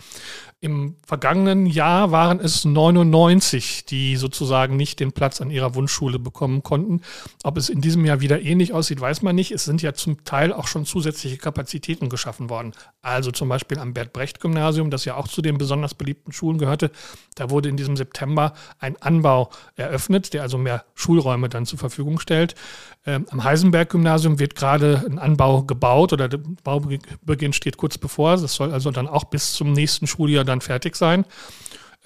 Im 0.62 0.96
vergangenen 1.06 1.66
Jahr 1.66 2.12
waren 2.12 2.40
es 2.40 2.64
99, 2.64 3.86
die 3.86 4.16
sozusagen 4.16 4.78
nicht 4.78 5.00
den 5.00 5.12
Platz 5.12 5.42
an 5.42 5.52
ihrer 5.52 5.76
Wunschschule 5.76 6.18
bekommen 6.18 6.64
konnten. 6.64 7.02
Ob 7.44 7.58
es 7.58 7.68
in 7.68 7.82
diesem 7.82 8.06
Jahr 8.06 8.22
wieder 8.22 8.42
ähnlich 8.42 8.72
aussieht, 8.72 9.02
weiß 9.02 9.24
man 9.24 9.36
nicht. 9.36 9.52
Es 9.52 9.66
sind 9.66 9.82
ja 9.82 9.94
zum 9.94 10.24
Teil 10.24 10.54
auch 10.54 10.68
schon 10.68 10.86
zusätzliche 10.86 11.38
Kapazitäten 11.38 12.08
geschaffen 12.08 12.50
worden. 12.50 12.74
Also 13.02 13.32
zum 13.32 13.50
Beispiel 13.50 13.80
am 13.80 13.94
Bert-Brecht-Gymnasium, 13.94 14.90
das 14.90 15.04
ja 15.04 15.16
auch 15.16 15.28
zu 15.28 15.42
den 15.42 15.58
besonders 15.58 15.96
beliebten 15.96 16.32
Schulen 16.32 16.60
gehörte. 16.60 16.92
Da 17.36 17.50
wurde 17.50 17.68
in 17.68 17.76
diesem 17.76 17.98
September 17.98 18.54
ein 18.80 19.02
Anbau 19.02 19.50
eröffnet, 19.76 20.34
der 20.34 20.44
also 20.44 20.58
mehr 20.58 20.86
Schulräume 20.94 21.50
dann 21.50 21.66
zur 21.66 21.80
Verfügung 21.80 22.20
stellt. 22.20 22.56
Ähm, 23.04 23.26
am 23.32 23.44
Heisenberg-Gymnasium 23.44 24.38
wird 24.38 24.56
gerade 24.56 25.04
ein 25.08 25.18
Anbau 25.18 25.64
gebaut 25.64 26.14
oder 26.14 26.30
der 26.30 26.40
Baubeginn 26.64 27.54
steht 27.54 27.78
kurz 27.82 27.98
bevor. 27.98 28.38
Das 28.38 28.54
soll 28.54 28.72
also 28.72 28.92
dann 28.92 29.08
auch 29.08 29.26
bis 29.26 29.54
zum 29.54 29.74
nächsten 29.74 30.08
Schuljahr 30.08 30.46
dann 30.46 30.62
fertig 30.62 30.96
sein. 30.96 31.26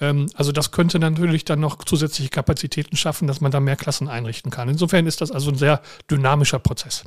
Ähm, 0.00 0.28
also 0.34 0.50
das 0.50 0.72
könnte 0.72 0.98
natürlich 0.98 1.44
dann 1.44 1.60
noch 1.60 1.84
zusätzliche 1.84 2.30
Kapazitäten 2.30 2.96
schaffen, 2.96 3.28
dass 3.28 3.40
man 3.40 3.52
da 3.52 3.60
mehr 3.60 3.76
Klassen 3.76 4.08
einrichten 4.08 4.50
kann. 4.50 4.68
Insofern 4.68 5.06
ist 5.06 5.20
das 5.20 5.30
also 5.30 5.50
ein 5.50 5.56
sehr 5.56 5.82
dynamischer 6.10 6.58
Prozess. 6.58 7.04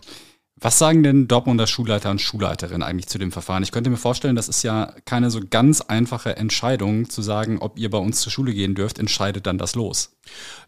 Was 0.61 0.77
sagen 0.77 1.03
denn 1.03 1.29
Dortmunder 1.29 1.67
Schulleiter 1.67 2.11
und 2.11 2.19
Schulleiterinnen 2.19 2.83
eigentlich 2.83 3.07
zu 3.07 3.17
dem 3.17 3.31
Verfahren? 3.31 3.63
Ich 3.63 3.71
könnte 3.71 3.89
mir 3.89 3.97
vorstellen, 3.97 4.35
das 4.35 4.49
ist 4.49 4.63
ja 4.63 4.93
keine 5.05 5.31
so 5.31 5.39
ganz 5.49 5.79
einfache 5.79 6.35
Entscheidung 6.35 7.09
zu 7.09 7.21
sagen, 7.21 7.59
ob 7.59 7.79
ihr 7.79 7.89
bei 7.89 7.97
uns 7.97 8.19
zur 8.19 8.31
Schule 8.31 8.53
gehen 8.53 8.75
dürft, 8.75 8.99
entscheidet 8.99 9.47
dann 9.47 9.57
das 9.57 9.75
los. 9.75 10.17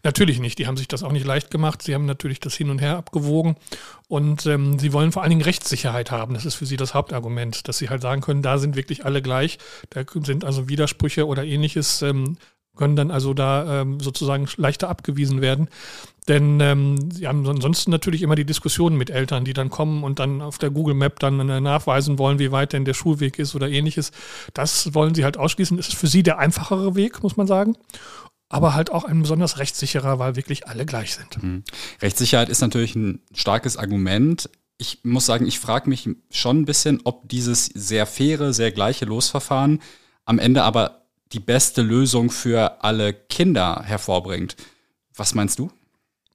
Natürlich 0.02 0.40
nicht. 0.40 0.58
Die 0.58 0.66
haben 0.66 0.78
sich 0.78 0.88
das 0.88 1.02
auch 1.02 1.12
nicht 1.12 1.26
leicht 1.26 1.50
gemacht. 1.50 1.82
Sie 1.82 1.94
haben 1.94 2.06
natürlich 2.06 2.40
das 2.40 2.54
hin 2.54 2.70
und 2.70 2.80
her 2.80 2.96
abgewogen 2.96 3.56
und 4.08 4.46
ähm, 4.46 4.78
sie 4.78 4.94
wollen 4.94 5.12
vor 5.12 5.22
allen 5.22 5.30
Dingen 5.30 5.42
Rechtssicherheit 5.42 6.10
haben. 6.10 6.32
Das 6.32 6.46
ist 6.46 6.54
für 6.54 6.66
sie 6.66 6.78
das 6.78 6.94
Hauptargument, 6.94 7.68
dass 7.68 7.76
sie 7.76 7.90
halt 7.90 8.00
sagen 8.00 8.22
können, 8.22 8.40
da 8.40 8.56
sind 8.58 8.76
wirklich 8.76 9.04
alle 9.04 9.20
gleich. 9.20 9.58
Da 9.90 10.04
sind 10.24 10.44
also 10.44 10.70
Widersprüche 10.70 11.26
oder 11.26 11.44
ähnliches 11.44 12.00
ähm, 12.00 12.38
können 12.76 12.96
dann 12.96 13.10
also 13.10 13.34
da 13.34 13.82
ähm, 13.82 14.00
sozusagen 14.00 14.48
leichter 14.56 14.88
abgewiesen 14.88 15.40
werden. 15.40 15.68
Denn 16.28 16.60
ähm, 16.60 17.10
sie 17.10 17.26
haben 17.26 17.46
ansonsten 17.46 17.90
natürlich 17.90 18.22
immer 18.22 18.36
die 18.36 18.44
Diskussionen 18.44 18.96
mit 18.96 19.10
Eltern, 19.10 19.44
die 19.44 19.52
dann 19.52 19.70
kommen 19.70 20.04
und 20.04 20.20
dann 20.20 20.40
auf 20.40 20.58
der 20.58 20.70
Google 20.70 20.94
Map 20.94 21.18
dann 21.18 21.48
äh, 21.48 21.60
nachweisen 21.60 22.18
wollen, 22.18 22.38
wie 22.38 22.52
weit 22.52 22.72
denn 22.72 22.84
der 22.84 22.94
Schulweg 22.94 23.38
ist 23.38 23.54
oder 23.54 23.68
ähnliches. 23.68 24.12
Das 24.54 24.94
wollen 24.94 25.14
sie 25.14 25.24
halt 25.24 25.36
ausschließen. 25.36 25.76
Das 25.76 25.88
ist 25.88 25.96
für 25.96 26.06
sie 26.06 26.22
der 26.22 26.38
einfachere 26.38 26.94
Weg, 26.94 27.22
muss 27.22 27.36
man 27.36 27.46
sagen. 27.46 27.76
Aber 28.48 28.74
halt 28.74 28.90
auch 28.90 29.04
ein 29.04 29.22
besonders 29.22 29.58
rechtssicherer, 29.58 30.18
weil 30.18 30.36
wirklich 30.36 30.68
alle 30.68 30.86
gleich 30.86 31.14
sind. 31.14 31.42
Mhm. 31.42 31.64
Rechtssicherheit 32.00 32.48
ist 32.48 32.60
natürlich 32.60 32.94
ein 32.94 33.20
starkes 33.34 33.76
Argument. 33.76 34.48
Ich 34.78 35.00
muss 35.02 35.26
sagen, 35.26 35.46
ich 35.46 35.58
frage 35.58 35.88
mich 35.88 36.08
schon 36.30 36.60
ein 36.60 36.64
bisschen, 36.66 37.00
ob 37.04 37.28
dieses 37.28 37.66
sehr 37.66 38.06
faire, 38.06 38.52
sehr 38.52 38.70
gleiche 38.70 39.06
Losverfahren 39.06 39.80
am 40.24 40.38
Ende 40.38 40.62
aber 40.62 41.01
die 41.32 41.40
beste 41.40 41.82
Lösung 41.82 42.30
für 42.30 42.82
alle 42.84 43.12
Kinder 43.12 43.82
hervorbringt. 43.84 44.56
Was 45.14 45.34
meinst 45.34 45.58
du? 45.58 45.70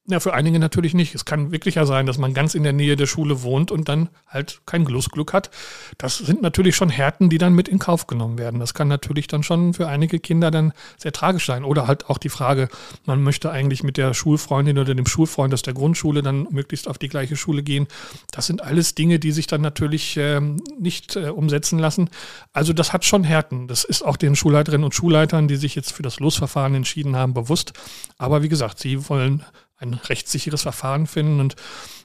Ja, 0.09 0.21
für 0.21 0.33
einige 0.33 0.57
natürlich 0.57 0.93
nicht. 0.93 1.15
Es 1.15 1.25
kann 1.25 1.51
wirklich 1.51 1.75
ja 1.75 1.85
sein, 1.85 2.05
dass 2.05 2.17
man 2.17 2.33
ganz 2.33 2.55
in 2.55 2.63
der 2.63 2.71
Nähe 2.71 2.95
der 2.95 3.07
Schule 3.07 3.43
wohnt 3.43 3.71
und 3.71 3.89
dann 3.89 4.07
halt 4.25 4.61
kein 4.65 4.85
Glück 4.85 5.33
hat. 5.33 5.49
Das 5.97 6.17
sind 6.17 6.41
natürlich 6.41 6.77
schon 6.77 6.87
Härten, 6.87 7.29
die 7.29 7.37
dann 7.37 7.51
mit 7.51 7.67
in 7.67 7.77
Kauf 7.77 8.07
genommen 8.07 8.37
werden. 8.37 8.61
Das 8.61 8.73
kann 8.73 8.87
natürlich 8.87 9.27
dann 9.27 9.43
schon 9.43 9.73
für 9.73 9.89
einige 9.89 10.21
Kinder 10.21 10.49
dann 10.49 10.71
sehr 10.97 11.11
tragisch 11.11 11.45
sein. 11.45 11.65
Oder 11.65 11.87
halt 11.87 12.09
auch 12.09 12.19
die 12.19 12.29
Frage, 12.29 12.69
man 13.05 13.21
möchte 13.21 13.51
eigentlich 13.51 13.83
mit 13.83 13.97
der 13.97 14.13
Schulfreundin 14.13 14.77
oder 14.79 14.95
dem 14.95 15.07
Schulfreund 15.07 15.53
aus 15.53 15.61
der 15.61 15.73
Grundschule 15.73 16.21
dann 16.21 16.47
möglichst 16.51 16.87
auf 16.87 16.97
die 16.97 17.09
gleiche 17.09 17.35
Schule 17.35 17.61
gehen. 17.61 17.87
Das 18.31 18.47
sind 18.47 18.63
alles 18.63 18.95
Dinge, 18.95 19.19
die 19.19 19.33
sich 19.33 19.47
dann 19.47 19.59
natürlich 19.59 20.15
ähm, 20.15 20.63
nicht 20.79 21.17
äh, 21.17 21.31
umsetzen 21.31 21.79
lassen. 21.79 22.09
Also 22.53 22.71
das 22.71 22.93
hat 22.93 23.03
schon 23.03 23.25
Härten. 23.25 23.67
Das 23.67 23.83
ist 23.83 24.03
auch 24.03 24.15
den 24.15 24.37
Schulleiterinnen 24.37 24.85
und 24.85 24.95
Schulleitern, 24.95 25.49
die 25.49 25.57
sich 25.57 25.75
jetzt 25.75 25.91
für 25.91 26.03
das 26.03 26.21
Losverfahren 26.21 26.75
entschieden 26.75 27.17
haben, 27.17 27.33
bewusst. 27.33 27.73
Aber 28.17 28.41
wie 28.41 28.49
gesagt, 28.49 28.79
sie 28.79 29.09
wollen 29.09 29.43
ein 29.77 29.93
rechtssicheres 29.93 30.63
Verfahren 30.63 31.07
finden. 31.07 31.39
Und 31.39 31.55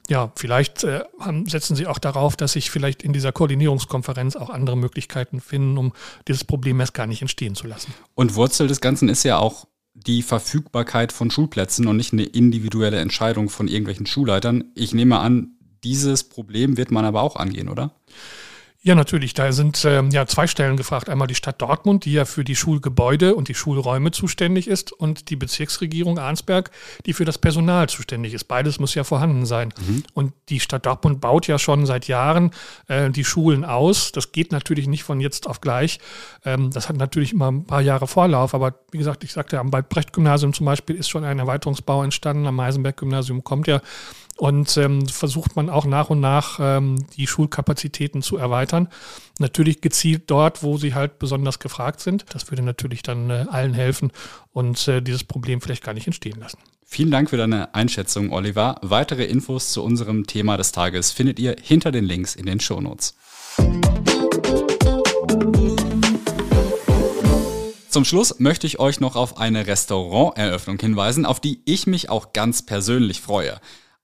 ja, 0.09 0.33
vielleicht 0.37 0.85
äh, 0.85 1.05
setzen 1.47 1.77
Sie 1.77 1.87
auch 1.87 1.99
darauf, 1.99 2.37
dass 2.37 2.53
sich 2.53 2.71
vielleicht 2.71 3.03
in 3.03 3.13
dieser 3.13 3.33
Koordinierungskonferenz 3.33 4.37
auch 4.37 4.51
andere 4.51 4.77
Möglichkeiten 4.77 5.41
finden, 5.41 5.79
um 5.79 5.93
dieses 6.29 6.45
Problem 6.45 6.81
erst 6.81 6.95
gar 6.95 7.07
nicht 7.07 7.23
entstehen 7.23 7.55
zu 7.55 7.67
lassen. 7.67 7.95
Und 8.15 8.35
Wurzel 8.35 8.69
des 8.69 8.81
Ganzen 8.81 9.09
ist 9.09 9.23
ja 9.23 9.39
auch 9.39 9.67
die 9.95 10.23
Verfügbarkeit 10.23 11.13
von 11.13 11.31
Schulplätzen 11.31 11.87
und 11.87 11.97
nicht 11.97 12.13
eine 12.13 12.25
individuelle 12.25 12.99
Entscheidung 12.99 13.49
von 13.49 13.69
irgendwelchen 13.69 14.07
Schulleitern. 14.07 14.65
Ich 14.75 14.95
nehme 14.95 15.19
an, 15.19 15.53
dieses 15.85 16.25
Problem 16.25 16.77
wird 16.77 16.91
man 16.91 17.05
aber 17.05 17.23
auch 17.23 17.37
angehen, 17.37 17.69
oder? 17.69 17.83
Ja, 17.83 17.93
natürlich. 18.97 19.33
Da 19.33 19.53
sind 19.53 19.85
ähm, 19.85 20.11
ja 20.11 20.27
zwei 20.27 20.49
Stellen 20.49 20.77
gefragt. 20.77 21.09
Einmal 21.09 21.29
die 21.29 21.37
Stadt 21.37 21.63
Dortmund, 21.63 22.05
die 22.05 22.13
ja 22.13 22.25
für 22.25 22.43
die 22.43 22.57
Schulgebäude 22.57 23.37
und 23.37 23.47
die 23.47 23.55
Schulräume 23.55 24.11
zuständig 24.11 24.67
ist, 24.67 24.91
und 24.91 25.31
die 25.31 25.37
Bezirksregierung 25.37 26.19
Arnsberg, 26.19 26.73
die 27.07 27.13
für 27.13 27.25
das 27.25 27.39
Personal 27.39 27.89
zuständig 27.89 28.35
ist. 28.35 28.45
Beides 28.45 28.81
muss 28.81 28.97
ja 28.97 29.05
vorhanden 29.05 29.47
sein. 29.47 29.73
Mhm. 29.87 30.03
Und 30.15 30.33
die 30.49 30.59
Stadt 30.59 30.85
Dortmund 30.85 31.21
baut 31.21 31.47
ja 31.47 31.61
schon 31.61 31.87
seit 31.87 32.09
Jahren 32.09 32.51
äh, 32.89 33.09
die 33.11 33.25
Schulen 33.25 33.65
aus. 33.65 34.11
Das 34.11 34.33
geht 34.33 34.51
natürlich 34.51 34.89
nicht 34.89 35.05
von 35.05 35.21
jetzt 35.21 35.47
auf 35.47 35.61
gleich. 35.61 36.01
Ähm, 36.45 36.73
das 36.73 36.89
hat 36.89 36.97
natürlich 36.97 37.33
immer 37.33 37.53
ein 37.53 37.65
paar 37.65 37.83
Jahre 37.83 38.09
Vorlauf. 38.09 38.53
Aber 38.53 38.75
wie 38.91 38.99
gesagt, 38.99 39.23
ich 39.23 39.33
sagte, 39.33 39.61
am 39.61 39.71
Brecht-Gymnasium 39.71 40.53
zum 40.55 40.67
Beispiel 40.67 40.97
ist 40.97 41.09
schon 41.09 41.23
ein 41.23 41.39
Erweiterungsbau 41.39 42.03
entstanden. 42.03 42.47
Am 42.49 42.57
Meisenberg-Gymnasium 42.57 43.45
kommt 43.45 43.69
ja 43.69 43.81
und 44.43 44.77
ähm, 44.77 45.07
versucht 45.07 45.55
man 45.55 45.71
auch 45.71 45.85
nach 45.85 46.11
und 46.11 46.19
nach 46.19 46.59
ähm, 46.61 47.07
die 47.17 47.29
Schulkapazitäten 47.29 48.23
zu 48.23 48.39
erweitern. 48.39 48.89
Natürlich 49.39 49.81
gezielt 49.81 50.25
dort, 50.27 50.65
wo 50.65 50.79
sie 50.79 50.95
halt 50.95 51.21
besonders 51.21 51.61
gefragt 51.61 52.01
sind. 52.01 52.25
Das 52.31 52.51
würde 52.51 52.65
natürlich 52.65 53.05
dann 53.05 53.31
äh, 53.31 53.47
allen 53.49 53.73
helfen 53.73 54.11
und 54.53 54.89
äh, 54.89 55.01
dieses 55.01 55.23
Problem 55.23 55.61
vielleicht 55.61 55.85
gar 55.85 55.95
nicht 55.95 56.09
entstehen 56.09 56.41
lassen. 56.41 56.59
Vielen 56.85 57.13
Dank 57.13 57.31
für 57.31 57.37
deine 57.37 57.73
Einschätzung, 57.73 58.33
Oliver. 58.33 58.81
Weitere 58.83 59.27
Infos 59.27 59.71
zu 59.71 59.85
unserem 59.85 60.27
Thema 60.27 60.57
des 60.57 60.73
Tages 60.73 61.13
findet 61.13 61.39
ihr 61.39 61.55
hinter 61.63 61.93
den 61.93 62.05
Links 62.05 62.35
in 62.35 62.47
den 62.47 62.59
Shownotes. 62.59 63.15
Zum 67.91 68.05
Schluss 68.05 68.41
möchte 68.41 68.67
ich 68.67 68.81
euch 68.81 68.99
noch 68.99 69.15
auf 69.15 69.39
eine 69.39 69.69
Restauranteröffnung 69.69 70.81
hinweisen, 70.81 71.27
auf 71.27 71.39
die 71.39 71.61
ich 71.65 71.87
mich 71.87 72.11
auch 72.11 72.33
ganz 72.33 72.67
persönlich 72.67 73.21
freue. 73.21 73.61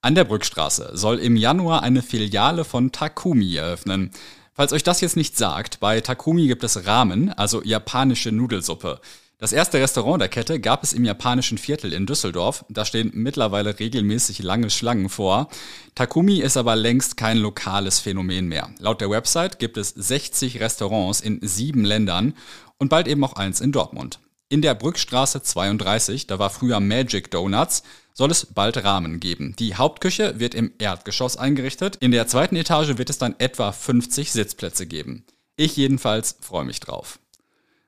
An 0.09 0.15
der 0.15 0.25
Brückstraße 0.25 0.93
soll 0.95 1.19
im 1.19 1.37
Januar 1.37 1.83
eine 1.83 2.01
Filiale 2.01 2.65
von 2.65 2.93
Takumi 2.93 3.57
eröffnen. 3.57 4.11
Falls 4.55 4.73
euch 4.73 4.83
das 4.83 5.03
jetzt 5.03 5.19
nicht 5.19 5.37
sagt, 5.37 5.81
bei 5.81 6.01
Takumi 6.01 6.47
gibt 6.47 6.65
es 6.65 6.87
Ramen, 6.87 7.31
also 7.35 7.63
japanische 7.63 8.33
Nudelsuppe. 8.33 9.03
Das 9.37 9.53
erste 9.53 9.79
Restaurant 9.79 10.23
der 10.23 10.31
Kette 10.31 10.61
gab 10.61 10.83
es 10.83 10.95
im 10.95 11.05
japanischen 11.05 11.59
Viertel 11.59 11.93
in 11.93 12.07
Düsseldorf. 12.07 12.65
Da 12.71 12.87
stehen 12.87 13.11
mittlerweile 13.13 13.79
regelmäßig 13.79 14.43
lange 14.43 14.71
Schlangen 14.71 15.11
vor. 15.11 15.51
Takumi 15.95 16.39
ist 16.39 16.57
aber 16.57 16.75
längst 16.75 17.19
kein 17.19 17.37
lokales 17.37 18.01
Phänomen 18.01 18.49
mehr. 18.49 18.71
Laut 18.79 19.03
der 19.03 19.11
Website 19.11 19.59
gibt 19.59 19.77
es 19.77 19.91
60 19.91 20.59
Restaurants 20.59 21.21
in 21.21 21.47
sieben 21.47 21.85
Ländern 21.85 22.33
und 22.79 22.89
bald 22.89 23.09
eben 23.09 23.23
auch 23.25 23.35
eins 23.35 23.61
in 23.61 23.73
Dortmund. 23.73 24.21
In 24.51 24.63
der 24.63 24.75
Brückstraße 24.75 25.43
32, 25.43 26.27
da 26.27 26.39
war 26.39 26.49
früher 26.49 26.81
Magic 26.81 27.31
Donuts, 27.31 27.83
soll 28.15 28.31
es 28.31 28.47
bald 28.47 28.83
Rahmen 28.83 29.21
geben. 29.21 29.55
Die 29.59 29.75
Hauptküche 29.75 30.41
wird 30.41 30.55
im 30.55 30.73
Erdgeschoss 30.79 31.37
eingerichtet. 31.37 31.97
In 31.97 32.13
der 32.13 32.27
zweiten 32.29 32.57
Etage 32.57 32.97
wird 32.97 33.11
es 33.11 33.19
dann 33.19 33.35
etwa 33.39 33.73
50 33.73 34.33
Sitzplätze 34.33 34.87
geben. 34.87 35.27
Ich 35.57 35.77
jedenfalls 35.77 36.39
freue 36.41 36.65
mich 36.65 36.81
drauf. 36.81 37.19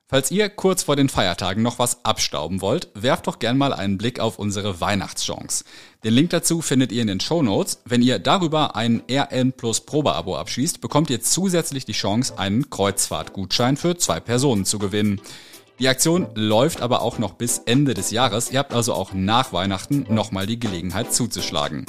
Falls 0.07 0.29
ihr 0.29 0.49
kurz 0.49 0.83
vor 0.83 0.95
den 0.95 1.09
Feiertagen 1.09 1.63
noch 1.63 1.79
was 1.79 2.05
abstauben 2.05 2.61
wollt, 2.61 2.89
werft 2.93 3.25
doch 3.25 3.39
gern 3.39 3.57
mal 3.57 3.73
einen 3.73 3.97
Blick 3.97 4.19
auf 4.19 4.37
unsere 4.37 4.81
Weihnachtschance. 4.81 5.63
Den 6.03 6.13
Link 6.13 6.29
dazu 6.29 6.61
findet 6.61 6.91
ihr 6.91 7.01
in 7.01 7.07
den 7.07 7.21
Show 7.21 7.41
Notes. 7.41 7.81
Wenn 7.85 8.03
ihr 8.03 8.19
darüber 8.19 8.75
ein 8.75 9.01
RN 9.09 9.53
Plus 9.53 9.81
Probeabo 9.81 10.37
abschließt, 10.37 10.79
bekommt 10.79 11.09
ihr 11.09 11.21
zusätzlich 11.21 11.85
die 11.85 11.93
Chance, 11.93 12.37
einen 12.37 12.69
Kreuzfahrtgutschein 12.69 13.77
für 13.77 13.97
zwei 13.97 14.19
Personen 14.19 14.65
zu 14.65 14.77
gewinnen. 14.77 15.21
Die 15.81 15.89
Aktion 15.89 16.27
läuft 16.35 16.83
aber 16.83 17.01
auch 17.01 17.17
noch 17.17 17.33
bis 17.33 17.57
Ende 17.57 17.95
des 17.95 18.11
Jahres. 18.11 18.51
Ihr 18.51 18.59
habt 18.59 18.71
also 18.71 18.93
auch 18.93 19.13
nach 19.13 19.51
Weihnachten 19.51 20.05
nochmal 20.09 20.45
die 20.45 20.59
Gelegenheit 20.59 21.11
zuzuschlagen. 21.11 21.87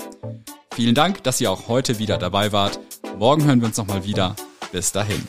Vielen 0.75 0.95
Dank, 0.95 1.23
dass 1.25 1.43
ihr 1.43 1.51
auch 1.51 1.69
heute 1.69 1.99
wieder 1.99 2.17
dabei 2.17 2.53
wart. 2.53 2.81
Morgen 3.19 3.45
hören 3.45 3.61
wir 3.61 3.67
uns 3.69 3.77
nochmal 3.77 4.07
wieder. 4.07 4.35
Bis 4.73 4.93
dahin. 4.93 5.29